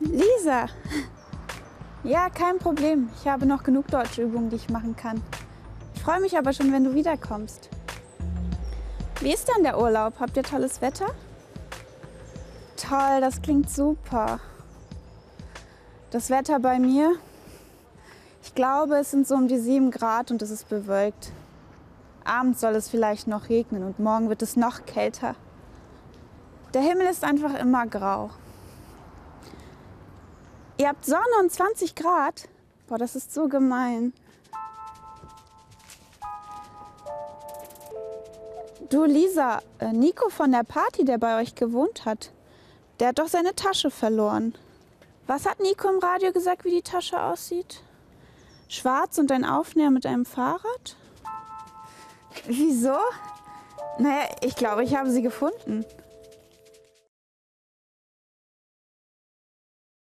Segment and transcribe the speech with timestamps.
[0.00, 0.66] Lisa.
[2.04, 3.10] Ja, kein Problem.
[3.20, 5.20] Ich habe noch genug Deutschübungen, die ich machen kann.
[5.94, 7.68] Ich freue mich aber schon, wenn du wiederkommst.
[9.20, 10.14] Wie ist denn der Urlaub?
[10.20, 11.06] Habt ihr tolles Wetter?
[12.76, 14.38] Toll, das klingt super.
[16.10, 17.16] Das Wetter bei mir,
[18.42, 21.32] ich glaube, es sind so um die 7 Grad und es ist bewölkt.
[22.24, 25.34] Abends soll es vielleicht noch regnen und morgen wird es noch kälter.
[26.72, 28.30] Der Himmel ist einfach immer grau.
[30.80, 32.48] Ihr habt Sonne und 20 Grad?
[32.86, 34.12] Boah, das ist so gemein.
[38.88, 42.30] Du Lisa, äh, Nico von der Party, der bei euch gewohnt hat,
[43.00, 44.54] der hat doch seine Tasche verloren.
[45.26, 47.82] Was hat Nico im Radio gesagt, wie die Tasche aussieht?
[48.68, 50.96] Schwarz und ein Aufnäher mit einem Fahrrad?
[52.46, 52.96] Wieso?
[53.98, 55.84] Naja, ich glaube, ich habe sie gefunden.